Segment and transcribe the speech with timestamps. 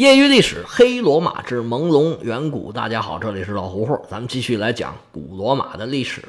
[0.00, 2.72] 业余历史：黑罗马之朦胧远古。
[2.72, 6.22] 大家好，这里是老胡胡，咱们继续来讲古罗马的历史。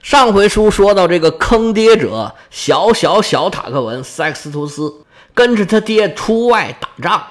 [0.00, 5.04] 上回书说到这个坑爹者小小小塔克文塞克斯图斯，
[5.34, 7.22] 跟着他爹出外打仗，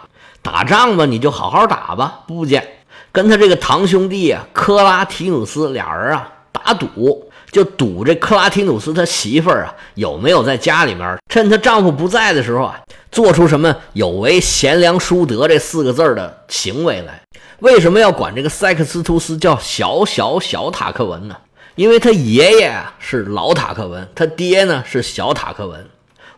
[0.43, 2.63] 打仗吧你就好好打吧，不见
[3.11, 12.79] 跟他这个堂兄弟啊克拉提努斯俩人啊打赌，就赌这克拉提努斯他媳妇儿啊有没有在家里面趁他丈夫不在的时候啊。
[13.09, 17.21] 做出什么有违贤良淑德这四个字的行为来？
[17.59, 21.35] 为什么要管这个塞克斯图斯叫小小小塔克文呢？
[21.75, 25.87] 因为他爷爷啊是老塔克文，他爹呢是小塔克文。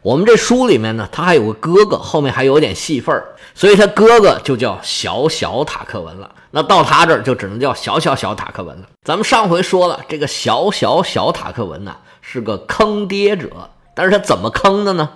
[0.01, 3.21] 我们这书里面呢，他还有个哥哥，后面还有点戏份
[3.55, 6.29] 所以他哥哥就叫小小塔克文了。
[6.51, 8.87] 那到他这儿就只能叫小小小塔克文了。
[9.03, 13.49] 咱们上回说了，这个小小小塔克文呢是个坑爹者，
[13.93, 15.09] 但是他怎么坑的呢？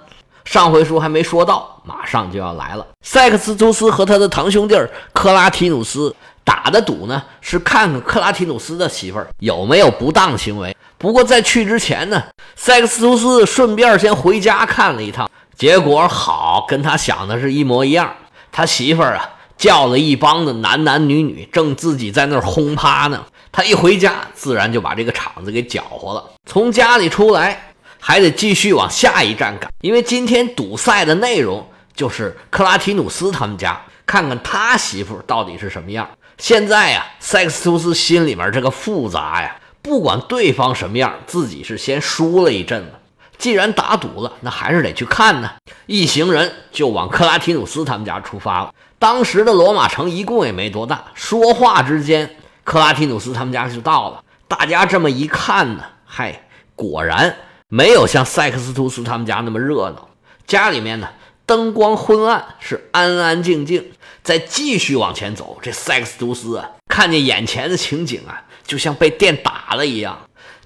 [0.46, 2.86] 上回书还没说到，马上就要来了。
[3.02, 4.76] 塞克斯图斯和他的堂兄弟
[5.14, 10.76] 克拉提努斯打的赌呢，是看看克拉提努斯的媳妇儿有没有不当行为。
[10.98, 12.22] 不过在去之前呢，
[12.56, 18.14] 塞克斯图斯顺便先回家看了一趟，结果好跟他想的是一模一样。
[18.52, 23.26] 他媳妇儿啊叫了一帮子男男女女，正自己在那儿轰趴呢。
[23.52, 26.24] 他一回家，自然就把这个场子给搅和了。
[26.46, 27.70] 从家里出来。
[28.06, 31.66] 还得继续往下一站赶，因为今天赌赛的内容
[31.96, 36.10] 就是克拉提努斯他们家，看看他媳妇到底是什么样。
[36.38, 42.92] 现在呀，塞克斯图斯心里面这个复杂呀，不管对方什么样，自己是先输了一阵子。
[43.38, 45.52] 既然打赌了，那还是得去看呢。
[45.86, 48.74] 一行人就往克拉提努斯他们家出发了。
[49.04, 54.24] 当时的罗马城一共也没多大，说话之间，克拉提努斯他们家就到了。
[54.48, 57.36] 大家这么一看呢，嗨，果然。
[57.68, 60.08] 没有像塞克斯图斯他们家那么热闹，
[60.48, 61.10] 家里面呢
[61.46, 63.92] 灯光昏暗，是安安静静。
[64.24, 70.18] 再继续往前走，这塞克斯图斯啊，看见眼前的情景啊，就像被电打了一样，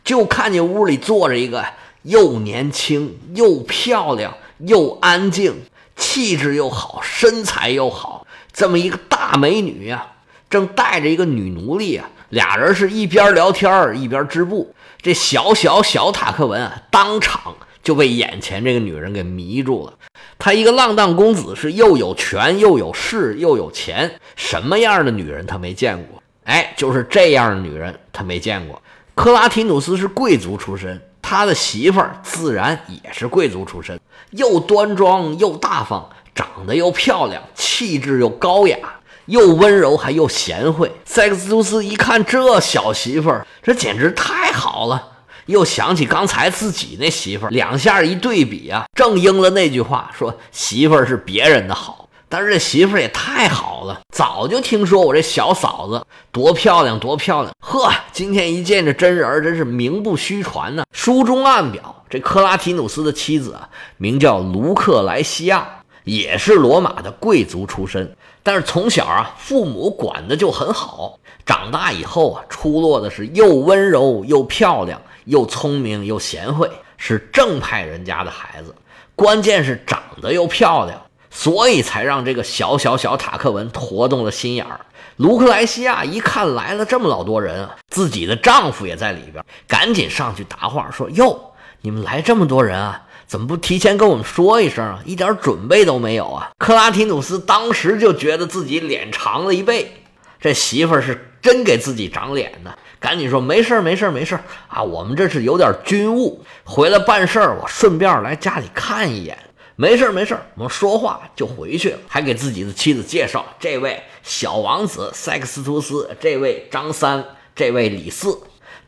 [0.03, 1.65] 就看见屋里坐着一个
[2.03, 5.63] 又年轻又漂亮又安静、
[5.95, 8.16] 气质又好、身材又好
[8.57, 10.03] 这么一个大美女呀，
[10.49, 14.73] 正带着一个女奴隶啊，俩人是一边聊天一边织布。
[14.99, 19.93] 这小小小塔克文啊，当场就被眼前这个女人给迷住了。
[20.39, 26.23] 他一个浪荡公子，是又有权又有势又有钱，什么样的女人他没见过？
[26.45, 28.81] 哎，就是这样的女人他没见过。
[29.13, 33.99] 克拉提努斯是贵族出身，他的媳妇儿自然也是贵族出身，
[34.31, 38.77] 又端庄又大方，长得又漂亮，气质又高雅。
[39.25, 45.03] 又温柔还又贤惠，塞克斯图斯一看这小媳妇儿，这简直太好了。
[45.47, 53.99] 又想起刚才自己那媳妇儿，两下一对比啊，正应了那句话，说媳妇儿是别人的好，但是这媳妇儿也太好了。
[54.15, 60.85] 早就听说我这小嫂子多漂亮多漂亮，呵，今天一见这真人，真是名不虚传呢。
[60.93, 65.76] 书中暗表，这克拉提努斯的妻子啊，名叫卢克莱西亚，
[66.07, 68.15] 也是罗马的贵族出身。
[68.41, 71.19] 但是从小啊，父母管的就很好。
[71.45, 78.73] 长大以后啊，出落的是又温柔又漂亮，又聪明又贤惠，是正派人家的孩子。
[79.15, 84.81] 关键是长得又漂亮，所以才让这个小小小塔克文活动了心眼儿。
[85.17, 94.99] 卢克莱西亚一看来了这么老多人啊，自己的丈夫也在里边，赶紧上去答话说：“哟，你们来这么多人啊！”怎么不提前跟我们说一声啊？
[95.05, 96.49] 一点准备都没有啊！
[96.57, 99.91] 克拉提努斯当时就觉得自己脸长了一倍，
[100.39, 102.73] 这媳妇儿是真给自己长脸呢。
[103.01, 104.81] 赶紧说没事儿，没事儿，没事儿啊！
[104.81, 109.37] 我们这是有点军务，回来办事儿，我顺便来家里看一眼。
[109.75, 111.99] 没事儿，没事儿，我们说话就回去了。
[112.07, 117.23] 还给自己的妻子介绍：这位小王子塞克斯图斯，这位张三，
[117.53, 118.39] 这位李四，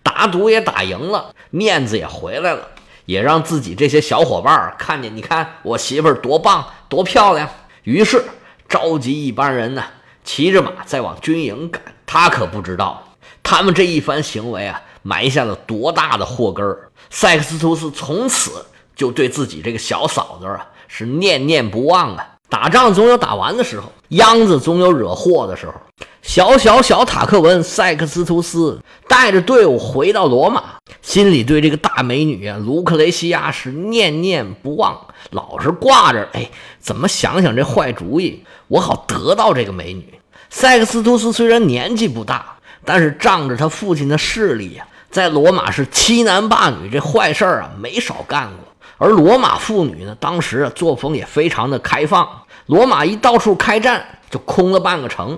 [0.02, 2.68] 打赌也打赢了，面子也回来了。
[3.10, 7.50] 也让自己这些小伙伴看见，你看我媳妇儿多棒多漂亮。
[7.82, 8.24] 于是
[8.68, 9.84] 召集一帮人呢，
[10.24, 11.82] 骑着马再往军营赶。
[12.06, 16.92] 他可不知道，他们这一番行为啊，埋下了多大的祸根儿。
[17.10, 18.64] 塞克斯图斯从此
[18.96, 22.36] 就对自己这个小嫂子啊，是念念不忘啊。
[22.48, 25.74] 打仗总有打完的时候，秧子总有惹祸的时候。
[26.22, 28.80] 小小小塔克文塞克斯图斯
[29.22, 34.98] 带着队伍回到罗马，心里对这个大美女啊卢克雷西亚是念念不忘，
[35.32, 36.26] 老是挂着。
[36.32, 36.50] 哎，
[36.80, 40.14] 怎么想想这坏主意，我好得到这个美女。
[40.50, 42.56] 塞克斯图斯虽然年纪不大，
[42.86, 48.74] 但是仗着他父亲的势力呀，在罗马是欺男霸女这坏事儿啊没少干过。
[49.00, 52.26] 而罗马妇女呢，当时啊作风也非常的开放。
[52.68, 55.38] 罗马一到处开战，就空了半个城。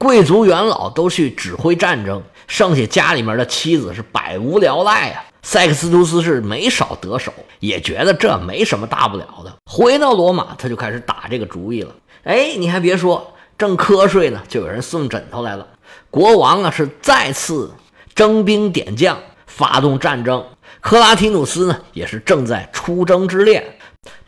[0.00, 5.22] 贵族元老都去指挥战争，剩下家里面的妻子是百无聊赖啊。
[5.42, 9.54] 塞克斯图斯是没少得手，也觉得这没什么大不了的。
[9.70, 11.94] 回到罗马，他就开始打这个主意了。
[12.24, 15.66] 哎，你还别说，正瞌睡呢，就有人送枕头来了。
[16.10, 17.70] 国王啊，是再次
[18.14, 20.42] 征兵点将，发动战争。
[20.80, 23.78] 克拉提努斯呢，也是正在出征之列。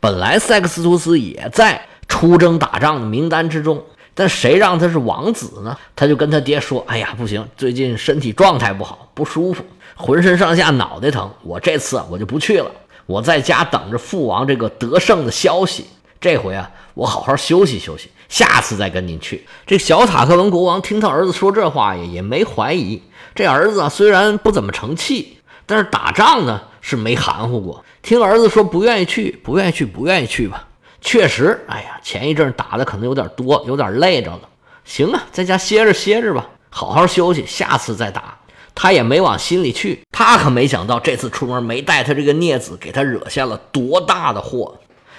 [0.00, 3.82] 本来塞克斯图斯也在出征打仗的名单之中。
[4.14, 5.76] 但谁让他是王子呢？
[5.96, 9.64] 他就跟他爹说：“哎呀，不行，最近身体状态不好，不舒服，
[9.96, 11.30] 浑身上下脑袋疼。
[11.42, 12.70] 我这次我就不去了，
[13.06, 15.86] 我在家等着父王这个得胜的消息。
[16.20, 23.02] 这回啊，我好好休息休息，下次再跟您去。”这小塔克文国王听他儿子说这话也，也没怀疑。
[23.34, 27.82] 这儿子啊，虽然不怎么成器，但是打仗呢是没含糊过。
[28.02, 30.68] 听儿子说不愿意去，不愿意去，不愿意去吧。
[31.02, 34.49] 确实，哎呀，前一阵打的可能有点多，有点累着了。
[34.84, 38.38] 行啊，在家歇着歇着吧，好好休息，下次再打。
[38.75, 44.78] 他也没往心里去，他可没想到这次出门没带他这个孽子，给他惹下了多大的祸。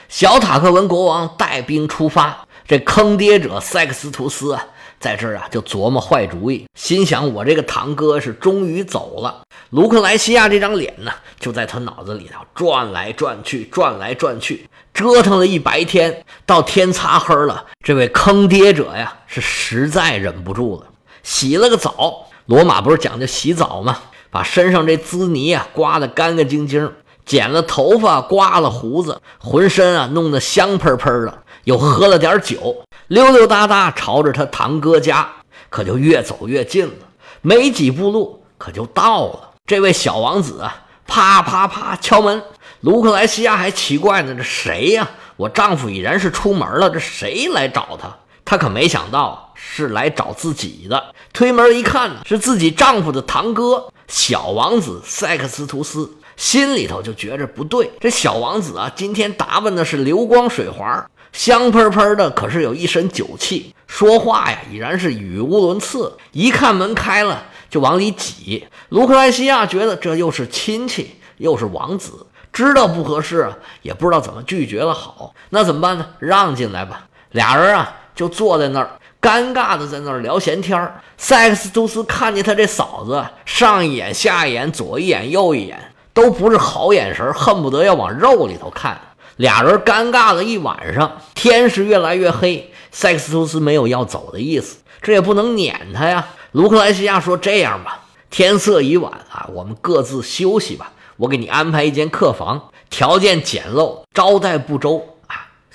[0.09, 4.65] 小塔克文国王带兵出发，这坑爹者塞克斯图斯啊。
[5.03, 9.41] 在这儿啊，就琢磨坏主意，心想我这个堂哥是终于走了。
[9.71, 20.87] 卢克莱西亚这张脸呢，就在他脑子里头转来转去，转来转去，折腾了一白天，到天擦黑了，这位坑爹者呀，是实在忍不住了，
[21.21, 22.29] 洗了个澡。
[22.45, 23.99] 罗马不是讲究洗澡吗？
[24.31, 26.89] 把身上这滋泥啊刮得干干净净，
[27.25, 31.42] 剪了头发，刮了胡子，浑身啊弄得香喷喷的。
[31.65, 35.29] 又喝了点酒，溜溜达达朝着他堂哥家，
[35.69, 36.93] 可就越走越近了。
[37.41, 39.51] 没几步路，可就到了。
[39.65, 42.43] 这位小王子啊，啪啪啪敲门。
[42.81, 45.09] 卢克莱西亚还奇怪呢，这谁呀？
[45.37, 48.13] 我丈夫已然是出门了，这谁来找他？
[48.45, 51.13] 他可没想到是来找自己的。
[51.31, 57.89] 推门一看呢，是自己丈夫的堂哥小王子塞克斯图斯，心里头就觉着不对。
[58.01, 61.09] 这小王子啊，今天打扮的是流光水滑。
[61.33, 66.15] 香喷喷的，可是有一身酒气，说话呀已然是语无伦次。
[66.31, 68.65] 一看门开了，就往里挤。
[68.89, 73.51] 卢克莱西亚觉得这又是亲戚，又是王子，知道不合适，
[73.81, 75.33] 也不知道怎么拒绝了好。
[75.49, 76.05] 那怎么办呢？
[76.19, 77.07] 让进来吧。
[77.31, 81.01] 俩人啊就坐在那儿，尴尬的在那儿聊闲天儿。
[81.17, 88.99] 塞克斯图斯看见他这嫂子，上一眼下一眼，左一眼右一眼，都不是好眼神，恨不得要往肉里头看。
[89.37, 92.71] 俩人尴尬了一晚上，天是越来越黑。
[92.91, 96.27] 塞克斯图斯没有要走的意思，这也不能撵他呀。
[96.51, 100.91] 卢克莱西亚说：“这样吧，天色已晚啊，我们各自休息吧。
[101.17, 105.12] 我给你安排一间客房，条件简陋，招待不周。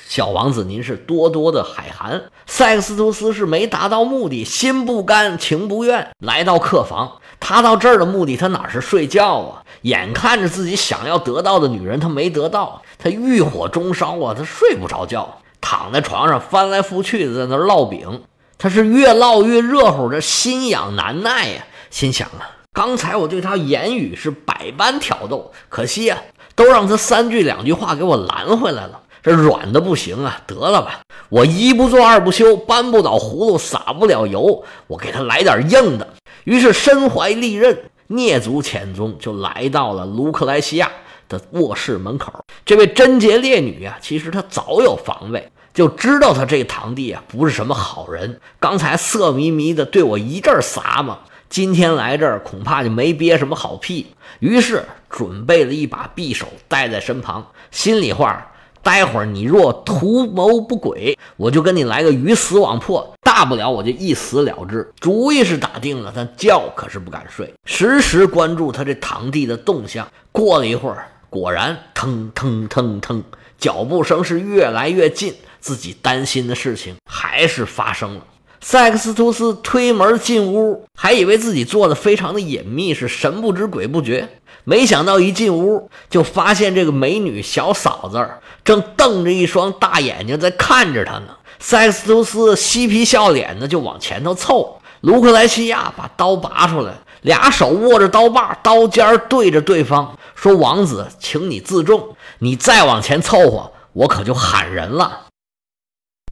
[0.09, 7.19] 小王子，您是多多的海涵。”塞克斯图斯是没达到目的，心不甘情不愿，来到客房。
[7.39, 9.63] 他到这儿的目的，他哪是睡觉啊？
[9.83, 18.23] 眼看着自己想要得到的女人，他没得到，他欲火中烧啊，他睡不着觉，躺在床上翻来覆去的在那烙饼，
[18.57, 26.17] 他是越烙越热乎，这心痒难耐呀，心想啊，刚才我对他言语是百般挑逗，可惜呀，
[26.55, 37.79] 都让他三句两句话给我拦回来了，这软的不行啊，得了吧，我一不做二不休，搬不倒葫芦撒不了油，我给他来点硬的，于是身怀利刃。
[38.09, 40.91] 蹑足潜踪，就来到了卢克莱西亚
[41.29, 42.33] 的卧室门口。
[42.65, 48.41] 这位贞洁烈女啊，其实她早有防备，就知道她这堂弟啊不是什么好人。
[48.59, 51.19] 刚才色迷迷的对我一阵撒嘛，
[51.51, 54.07] 今天来这儿恐怕就没憋什么好屁。
[54.39, 58.53] 于是准备了一把匕首带在身旁，心里话。
[58.83, 64.91] 待会儿你若图谋不轨，我就跟你来个鱼死网破，大不了我就一死了之。
[64.99, 70.09] 主意是打定了，但觉可是不敢睡，时时关注他这堂弟的动向。
[70.33, 73.23] 过了一会儿，果然腾腾腾腾，
[73.59, 78.21] 脚步声是越来越近，自己担心的事情还是发生了。
[78.61, 84.29] 塞克斯图斯推门进屋，还以为自己做的非常的隐秘，是神不知鬼不觉。
[84.65, 88.29] 没想到一进屋就发现这个美女小嫂子
[88.65, 91.29] 正瞪着一双大眼睛在看着他呢。
[91.59, 105.27] 塞克斯图斯嬉皮笑脸的就往前头凑，卢克莱西亚把刀拔出来，俩手握着刀把，刀尖对着对方说：“王子，请你自重，你再往前凑合，我可就喊人了。”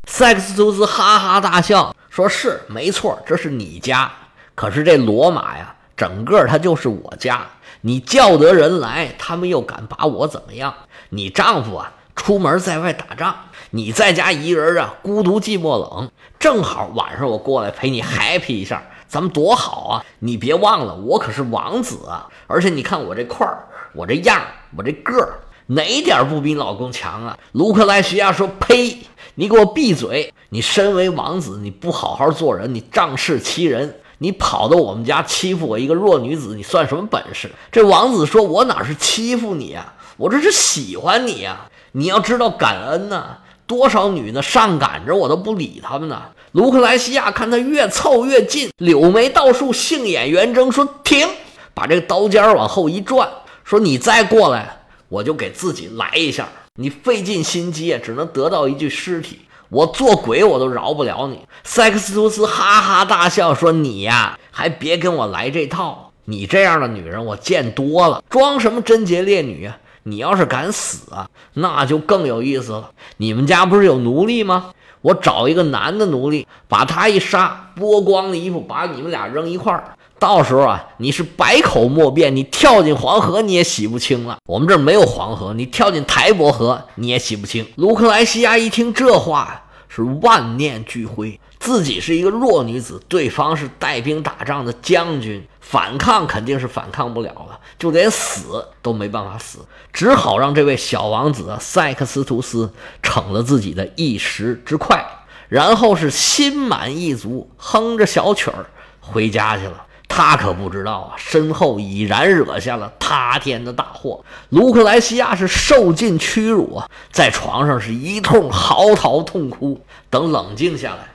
[0.06, 4.10] 塞克斯图斯哈哈大笑，说是没错，这是你家，
[4.54, 7.46] 可是这罗马呀，整个它就是我家。
[7.82, 10.72] 你叫得人来，他们又敢把我怎么样？
[11.10, 13.34] 你丈夫啊，出门在外打仗，
[13.68, 20.04] 你在家一人啊，孤独寂寞冷，正好晚上我过来陪你 happy 一下，咱们多好啊！
[20.20, 22.26] 你别忘了，我可是王子啊！
[22.46, 24.40] 而且你看我这块儿，我这样，
[24.74, 25.34] 我这个儿，
[25.66, 27.38] 哪点不比老公强啊？
[27.52, 29.00] 卢克莱西亚说：“呸！
[29.36, 30.34] 你给我闭嘴！
[30.48, 37.50] 你身为王子，你不好好做人，你仗势欺人。”你跑到我们家欺负我一个弱女子，你算什么本事？
[37.70, 41.66] 这王子说：“我哪是欺负你呀，我这是喜欢你呀！
[41.92, 51.28] 你要知道感恩呐，多少女呢上赶着我都不理他们呢。”卢克莱西亚看他越凑越近，柳眉倒竖，杏眼圆睁，说：“停！”
[51.74, 53.28] 把这个刀尖往后一转，
[53.64, 54.78] 说：“你再过来，
[55.10, 56.48] 我就给自己来一下。
[56.76, 61.40] 你费尽心机，只能得到一具尸体。”我做鬼我都饶不了你！
[61.64, 66.12] 塞克斯图斯哈哈大笑说：“你呀，还别跟我来这套！
[66.26, 69.76] 你这样的女人我见多了，装什么贞洁烈女啊？
[70.04, 72.92] 你要是敢死啊，那就更有意思了。
[73.16, 74.70] 你们家不是有奴隶吗？
[75.00, 84.38] 我找一个男的奴隶，把他一杀，剥光了衣服，把你们俩扔一块儿。”到时候啊，你是百口莫辩，你跳进黄河你也洗不清了。
[84.46, 87.66] 我们这儿没有黄河，你跳进台伯河你也洗不清。
[87.76, 91.38] 卢克莱西亚一听这话，是万念俱灰。
[91.58, 99.58] 自己是一个弱女子，对方是带兵打仗的将军，反抗肯定是反抗不了了，就连死都没办法死，
[99.92, 105.04] 只好让这位小王子塞克斯图斯逞了自己的一时之快，
[105.48, 108.66] 然后是心满意足，哼着小曲儿
[109.00, 109.85] 回家去了。
[110.08, 114.24] 他可不知道啊，身后已然惹下了塌天的大祸。
[114.48, 119.80] 卢克莱西亚是受尽屈辱啊，在床上是一通嚎啕痛哭。
[120.08, 121.08] 等冷静下来，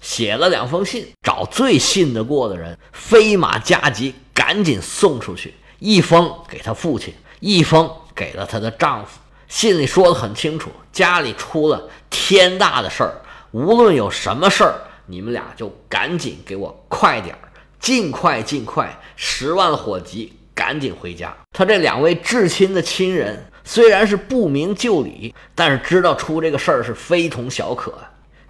[0.00, 5.54] 写了两封信，找最信得过的人，飞马加急，赶紧送出去。
[5.78, 9.18] 一封给他父亲，一封给了她的丈夫。
[9.48, 14.74] 信里说的很清楚，家里出了天大的事儿，无论有什么事儿，
[15.04, 17.40] 你们俩就赶紧给我快点儿。
[17.86, 18.98] 尽快，尽快！
[19.14, 21.32] 十万火急，赶紧回家。
[21.52, 27.94] 他这两位至亲的亲人虽然是不明就里，但是知道出这个事儿是非同小可，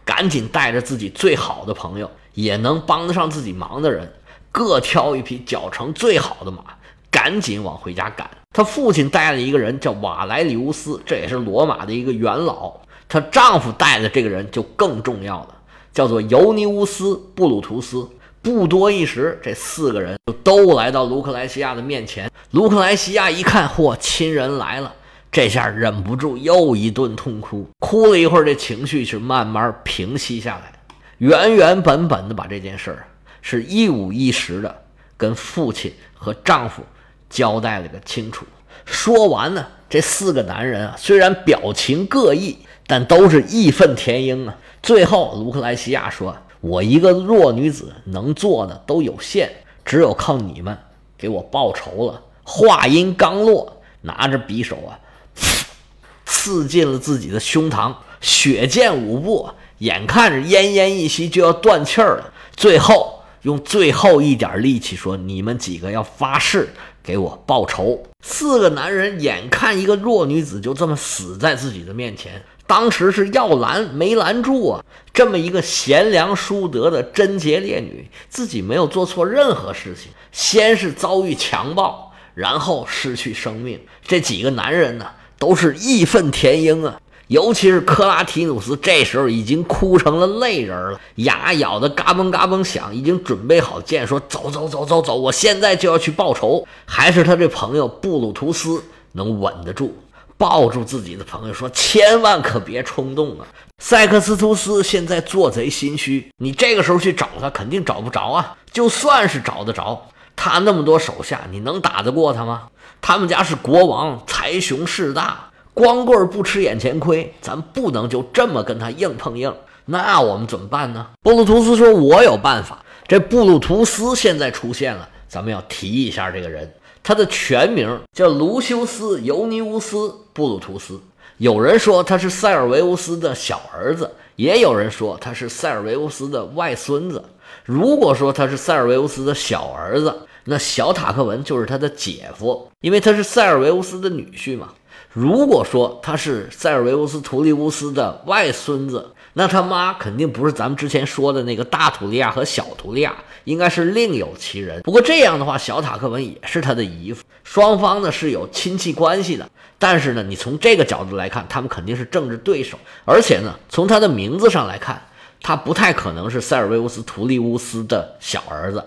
[0.07, 4.11] 赶紧带着自己最好的朋友，也能帮得上自己忙的人，
[4.50, 6.64] 各挑一匹脚程最好的马，
[7.11, 8.31] 赶紧往回家赶。
[8.55, 12.73] 他父亲带了一个人叫瓦莱里乌斯，这也是罗马的一个元老。
[13.07, 15.49] 她丈夫带的这个人就更重要了，
[15.93, 18.09] 叫做尤尼乌斯·布鲁图斯。
[18.47, 22.31] 不多一时，这四个人就都来到卢克莱西亚的面前。
[22.53, 24.95] 卢克莱西亚一看，嚯，亲人来了，
[25.33, 27.69] 这下忍不住又一顿痛哭。
[27.81, 30.73] 哭了一会儿，这情绪是慢慢平息下来，
[31.19, 33.09] 原原本本的把这件事儿
[33.43, 34.83] 是一五一十的
[35.17, 36.85] 跟父亲和丈夫
[37.29, 38.47] 交代了个清楚。
[38.85, 44.55] 说完呢，这四个男人啊，虽然表情各异，但都是义愤填膺啊。
[44.85, 46.37] 最后，卢克莱西亚说。
[46.66, 49.49] 我一个弱女子能做的都有限，
[49.85, 50.76] 只有靠你们
[51.16, 52.20] 给我报仇了。
[52.42, 54.99] 话音刚落，拿着匕首啊，
[56.26, 62.32] 刺进了自己的胸膛，血溅五步，眼看着奄奄一息就要断气儿了。
[62.56, 66.70] 最后用最后一点力气说：“你们几个要发誓
[67.00, 72.42] 给我报仇。”四个男人眼看一个弱女子就这么死在自己的面前。
[72.66, 74.85] 当时是要拦没拦住啊！
[75.12, 83.80] 这么一个贤良淑德的贞洁烈女，自己没有做错任何事情，先是遭遇强暴，然后失去生命。
[84.06, 85.06] 这几个男人呢，
[85.38, 87.00] 都是义愤填膺啊！
[87.28, 98.80] 尤其是克拉提努斯，这时候已经哭成了泪人了，牙咬得嘎嘣嘎嘣响，已经准备好剑，说：“走走走走走，我现在就要去报仇。”还是他这朋友布鲁图斯
[99.12, 99.92] 能稳得住。
[100.38, 103.47] 抱住自己的朋友说：“千万可别冲动啊！
[103.78, 108.57] 塞克斯图斯现在做贼心虚，你这个时候去找他，肯定找不着啊。
[108.71, 112.69] 就算是找得着，他那么多手下，你能打得过他吗？
[113.00, 119.55] 他们家是国王，财雄势大，光棍不吃眼前亏，咱不能就这么跟他硬碰硬。
[119.87, 126.75] 那我们怎么办呢？”布鲁图斯说：“我有办法。”这布鲁图斯现在出现了，咱们要提一下这个人。
[127.07, 129.97] 他的全名叫卢修斯·尤尼乌斯·
[130.33, 131.01] 布鲁图斯。
[131.37, 137.25] 有人说他是塞尔维乌斯的小儿子，也有人说他是塞尔维乌斯的外孙子。
[137.65, 144.71] 如果说他是塞尔维乌斯的小儿子，那小塔克文就是他的姐夫，因为他是塞尔维乌斯的女婿嘛。
[145.13, 153.14] 如果说他是塞尔维乌斯·图利乌斯的外孙子，那他妈肯定不是咱们之前说的那个大图利亚和小图利亚，
[153.45, 154.81] 应该是另有其人。
[154.81, 159.47] 不过这样的话，小塔克文也是他的姨父，双方呢是有亲戚关系的。
[159.78, 162.78] 但是呢，你从这个角度来看，他们肯定是政治对手。
[163.05, 165.02] 而且呢，从他的名字上来看，
[165.43, 168.83] 他不太可能是塞尔维乌斯·图利乌斯的小儿子，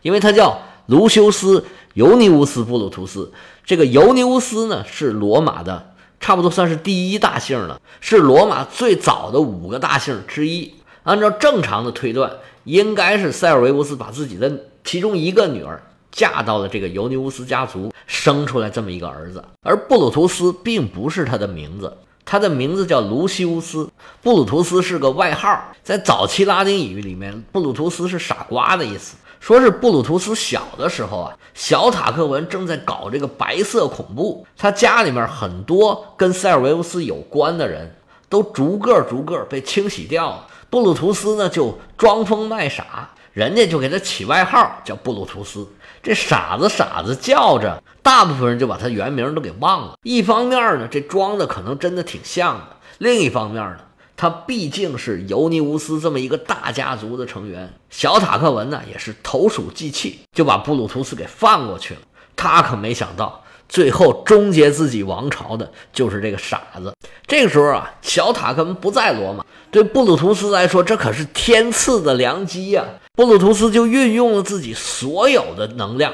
[0.00, 1.60] 因为他叫卢修斯·
[1.92, 3.30] 尤尼乌斯·布鲁图斯。
[3.66, 5.89] 这个尤尼乌斯呢，是罗马的。
[6.20, 10.72] 差不多算是第一大姓了，是罗马最早的五个大姓之一。
[11.02, 12.30] 按照正常的推断，
[12.64, 14.52] 应该是塞尔维乌斯把自己的
[14.84, 19.42] 其中一个女儿嫁到了这个尤尼乌斯家族，生出来这么一个儿子。
[19.62, 21.96] 而布鲁图斯并不是他的名字，
[22.26, 23.90] 他的名字叫卢西乌斯。
[24.22, 29.16] 布鲁图斯是个外号，在早期拉丁语里面，布鲁图斯是傻瓜的意思。
[29.40, 37.96] 说是布鲁图斯小的时候啊，小塔克文正在搞这个白色恐怖，他家里面很多跟塞尔维乌斯有关的人
[38.28, 40.46] 都逐个逐个被清洗掉了。
[40.68, 45.66] 布鲁图斯呢就装疯卖傻，人家就给他起外号叫布鲁图斯。
[46.02, 49.94] 这傻子傻子叫着，大部分人就把他原名都给忘了。
[50.02, 53.78] 一方面呢，这装的可能真的挺像的；另一方面呢。
[54.20, 62.00] 他毕竟是尤尼乌斯这么一个大家族的成员，小塔克文呢也是投鼠忌器，就把布鲁图斯给放过去了。
[62.36, 66.92] 他可没想到，最后终结自己王朝的就是这个傻子。
[67.26, 72.84] 这个时候啊，小塔克文不在罗马，对布鲁图斯来说，这可是天赐的良机呀！
[73.14, 76.12] 布鲁图斯就运用了自己所有的能量。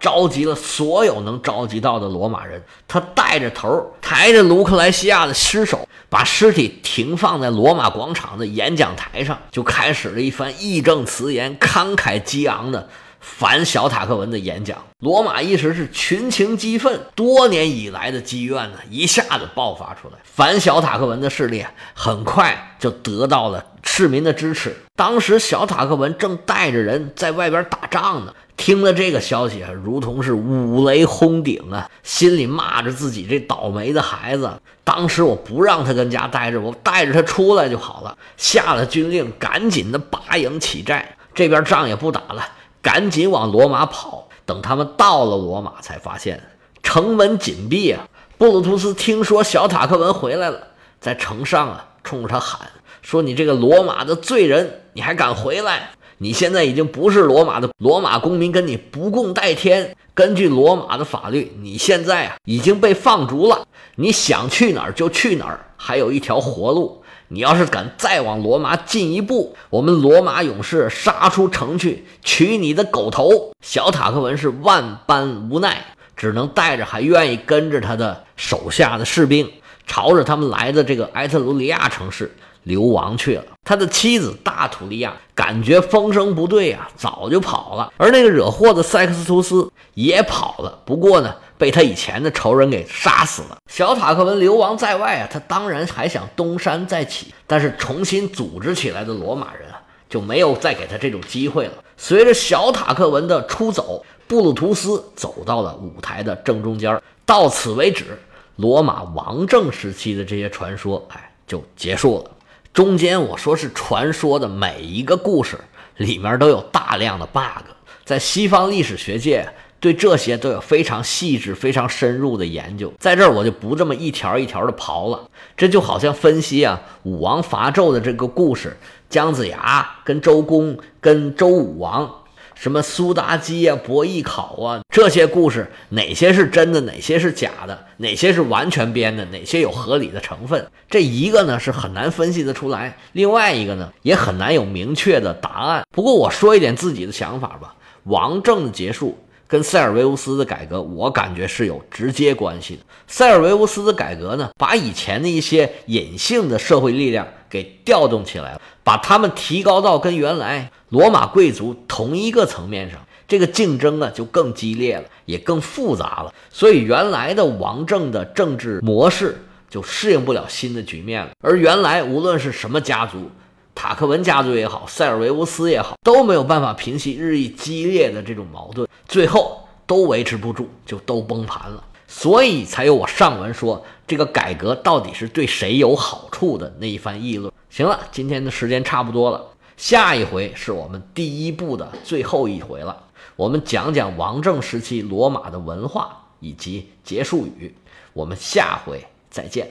[0.00, 12.88] 召集了所有能召集到的罗马人，他带着头，抬着卢克莱西亚的尸首，把尸体停放在罗马广场的演讲台上，就开始了一番义正辞严、慷慨激昂的
[13.20, 14.78] 反小塔克文的演讲。
[15.00, 24.74] 罗马一时是群情激愤，多年以来的积怨呢，一下子爆发出来，反小塔克文的势力很快就得到了市民的支持。
[24.96, 28.34] 当时小塔克文正带着人在外边打仗呢。
[28.56, 34.50] 听了这个消息，如同是五雷轰顶啊，心里骂着自己这倒霉的孩子。
[34.82, 38.18] 当时我不让他跟家待着，我带着他出来就好了。
[38.36, 41.16] 下了军令，赶紧的拔营起寨。
[41.32, 42.44] 这边仗也不打了，
[42.82, 44.28] 赶紧往罗马跑。
[44.44, 46.42] 等他们到了罗马，才发现
[46.82, 48.08] 城门紧闭啊。
[48.38, 50.68] 布鲁图斯听说小塔克文回来了，
[51.00, 52.70] 在城上啊，冲着他喊
[53.02, 59.94] 说：“你这个罗马的罪人，你还敢回来？”你现在已经不是罗马的罗马公民，跟你不共戴天。
[60.14, 67.04] 根据罗马的法律，你现在啊已经被放逐了，你想去哪儿就去哪儿，还有一条活路。
[67.28, 73.52] 你要是敢再往罗马进一步，我们罗马勇士杀出城去取你的狗头。
[73.60, 75.84] 小塔克文是万般无奈，
[76.16, 79.50] 只能带着还愿意跟着他的手下的士兵，
[79.86, 82.34] 朝着他们来的这个埃特鲁里亚城市。
[82.64, 87.90] 流亡去了，他的妻子大土利亚感觉风声不对呀，早就跑了。
[87.96, 93.58] 而那个惹祸的塞克斯图斯也跑了，不过呢，被他以前的仇人给杀死了。
[93.68, 101.72] 小塔克文流亡在外啊，他当然还想东山再起，但是重新组织起来的罗马人啊，就没有再给他这种机会了。
[101.96, 107.02] 随着小塔克文的出走，布鲁图斯走到了舞台的正中间。
[107.26, 108.18] 到此为止，
[108.56, 112.30] 罗马王政时期的这些传说，哎，就结束了。
[112.72, 115.58] 中间我说是传说的每一个故事
[115.96, 117.64] 里面都有大量的 bug，
[118.04, 119.48] 在西方历史学界
[119.80, 125.28] 对这些都有非常细致、非常深入的研究，在这儿我就不这么一条一条的刨了。
[125.56, 128.76] 这就好像分析啊武王伐纣的这个故事，
[129.08, 132.10] 姜子牙跟周公跟周武王。
[132.54, 140.66] 什么苏妲己呀、伯邑考啊，这些故事哪些是真的，哪些是假的，哪些是完全编的，哪些有合理的成分？
[140.90, 145.84] 这一个呢是很难分析得出来，另外一个呢也很难有明确的答案。
[145.92, 149.16] 不过我说一点自己的想法吧，王政的结束
[149.48, 152.82] 跟塞尔维乌斯的改革，我感觉是有直接关系的。
[153.08, 160.70] 塞尔维乌斯的改革呢，把以前的一些隐性的社会力量给调动起来了，把他们提高到跟原来。
[160.90, 166.32] 罗马贵族同一个层面上，这个竞争啊就更激烈了，也更复杂了。
[166.50, 171.32] 所以原来的王政的政治模式就适应不了新的局面了。
[171.42, 173.30] 而原来无论是什么家族，
[173.78, 181.84] 塔克文家族也好，塞尔维乌斯也好，都没有办法平息日益激烈的这种矛盾，最后都维持不住，就都崩盘了。
[182.08, 187.52] 所以才有我上文说这个改革到底是对谁有好处的那一番议论。
[187.70, 189.40] 行了，今天的时间差不多了。
[189.76, 193.04] 下一回是我们第一部的最后一回了，
[193.36, 197.72] 我们讲讲王政时期罗马的文化以及结束语。
[198.12, 199.66] 我们下回再见。